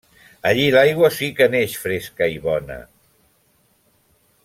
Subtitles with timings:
[0.51, 2.79] Allí l’aigua sí que naix fresca i bona!